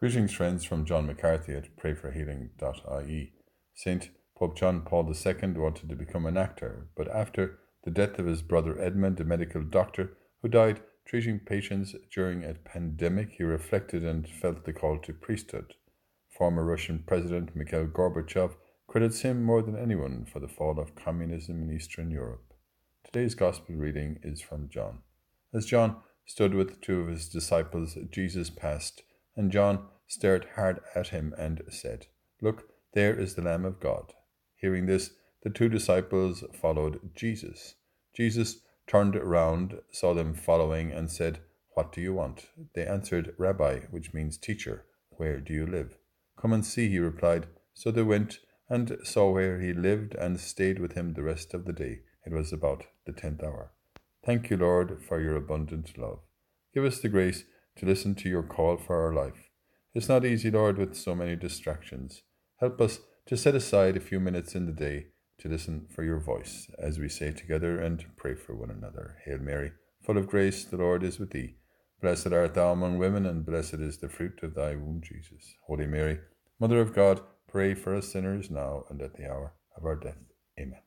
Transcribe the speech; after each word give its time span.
Greetings, 0.00 0.32
friends, 0.32 0.64
from 0.64 0.86
John 0.86 1.06
McCarthy 1.06 1.52
at 1.52 1.76
prayforhealing.ie. 1.76 3.32
Saint 3.74 4.08
Pope 4.34 4.56
John 4.56 4.80
Paul 4.80 5.12
II 5.14 5.50
wanted 5.56 5.90
to 5.90 5.94
become 5.94 6.24
an 6.24 6.38
actor, 6.38 6.88
but 6.96 7.14
after 7.14 7.58
the 7.84 7.90
death 7.90 8.18
of 8.18 8.24
his 8.24 8.40
brother 8.40 8.80
Edmund, 8.80 9.20
a 9.20 9.24
medical 9.24 9.62
doctor 9.62 10.16
who 10.40 10.48
died 10.48 10.80
treating 11.06 11.38
patients 11.38 11.94
during 12.10 12.42
a 12.42 12.54
pandemic, 12.54 13.32
he 13.32 13.42
reflected 13.42 14.02
and 14.02 14.26
felt 14.26 14.64
the 14.64 14.72
call 14.72 14.98
to 15.00 15.12
priesthood. 15.12 15.74
Former 16.30 16.64
Russian 16.64 17.04
President 17.06 17.54
Mikhail 17.54 17.86
Gorbachev 17.86 18.54
credits 18.88 19.20
him 19.20 19.42
more 19.42 19.60
than 19.60 19.76
anyone 19.76 20.24
for 20.24 20.40
the 20.40 20.48
fall 20.48 20.80
of 20.80 20.94
communism 20.94 21.62
in 21.62 21.76
Eastern 21.76 22.10
Europe. 22.10 22.54
Today's 23.04 23.34
Gospel 23.34 23.74
reading 23.74 24.18
is 24.22 24.40
from 24.40 24.70
John. 24.70 25.00
As 25.52 25.66
John 25.66 25.96
stood 26.24 26.54
with 26.54 26.80
two 26.80 27.02
of 27.02 27.08
his 27.08 27.28
disciples, 27.28 27.98
Jesus 28.10 28.48
passed, 28.48 29.02
and 29.36 29.50
John 29.50 29.86
stared 30.06 30.46
hard 30.56 30.80
at 30.94 31.08
him 31.08 31.34
and 31.38 31.62
said, 31.68 32.06
Look, 32.42 32.68
there 32.94 33.14
is 33.18 33.34
the 33.34 33.42
Lamb 33.42 33.64
of 33.64 33.80
God. 33.80 34.12
Hearing 34.56 34.86
this, 34.86 35.10
the 35.42 35.50
two 35.50 35.68
disciples 35.68 36.44
followed 36.60 37.14
Jesus. 37.14 37.74
Jesus 38.14 38.60
turned 38.86 39.16
around, 39.16 39.78
saw 39.92 40.14
them 40.14 40.34
following, 40.34 40.90
and 40.90 41.10
said, 41.10 41.40
What 41.74 41.92
do 41.92 42.00
you 42.00 42.12
want? 42.12 42.46
They 42.74 42.86
answered, 42.86 43.34
Rabbi, 43.38 43.80
which 43.90 44.12
means 44.12 44.36
teacher, 44.36 44.84
where 45.10 45.38
do 45.38 45.52
you 45.52 45.66
live? 45.66 45.96
Come 46.40 46.52
and 46.52 46.64
see, 46.64 46.88
he 46.88 46.98
replied. 46.98 47.46
So 47.74 47.90
they 47.90 48.02
went 48.02 48.40
and 48.68 48.98
saw 49.04 49.30
where 49.30 49.60
he 49.60 49.72
lived 49.72 50.14
and 50.14 50.40
stayed 50.40 50.78
with 50.78 50.92
him 50.92 51.14
the 51.14 51.22
rest 51.22 51.54
of 51.54 51.64
the 51.64 51.72
day. 51.72 52.00
It 52.26 52.32
was 52.32 52.52
about 52.52 52.84
the 53.06 53.12
tenth 53.12 53.42
hour. 53.42 53.72
Thank 54.24 54.50
you, 54.50 54.56
Lord, 54.56 55.02
for 55.02 55.20
your 55.20 55.36
abundant 55.36 55.96
love. 55.96 56.20
Give 56.74 56.84
us 56.84 57.00
the 57.00 57.08
grace 57.08 57.44
to 57.80 57.86
listen 57.86 58.14
to 58.14 58.28
your 58.28 58.42
call 58.42 58.76
for 58.76 59.02
our 59.02 59.12
life. 59.12 59.48
It's 59.94 60.08
not 60.08 60.24
easy, 60.24 60.50
Lord, 60.50 60.76
with 60.76 60.94
so 60.94 61.14
many 61.14 61.34
distractions. 61.34 62.22
Help 62.60 62.78
us 62.78 63.00
to 63.26 63.38
set 63.38 63.54
aside 63.54 63.96
a 63.96 64.00
few 64.00 64.20
minutes 64.20 64.54
in 64.54 64.66
the 64.66 64.72
day 64.72 65.06
to 65.38 65.48
listen 65.48 65.86
for 65.88 66.04
your 66.04 66.20
voice 66.20 66.68
as 66.78 66.98
we 66.98 67.08
say 67.08 67.32
together 67.32 67.80
and 67.80 68.04
pray 68.16 68.34
for 68.34 68.54
one 68.54 68.70
another. 68.70 69.16
Hail 69.24 69.38
Mary, 69.38 69.72
full 70.04 70.18
of 70.18 70.28
grace, 70.28 70.62
the 70.64 70.76
Lord 70.76 71.02
is 71.02 71.18
with 71.18 71.30
thee. 71.30 71.54
Blessed 72.02 72.32
art 72.32 72.52
thou 72.54 72.72
among 72.72 72.98
women, 72.98 73.24
and 73.24 73.46
blessed 73.46 73.74
is 73.74 73.98
the 73.98 74.08
fruit 74.10 74.40
of 74.42 74.54
thy 74.54 74.74
womb, 74.74 75.00
Jesus. 75.02 75.54
Holy 75.66 75.86
Mary, 75.86 76.18
Mother 76.58 76.80
of 76.80 76.94
God, 76.94 77.22
pray 77.48 77.74
for 77.74 77.94
us 77.96 78.08
sinners 78.08 78.50
now 78.50 78.84
and 78.90 79.00
at 79.00 79.14
the 79.14 79.26
hour 79.26 79.54
of 79.74 79.84
our 79.86 79.96
death. 79.96 80.18
Amen. 80.58 80.80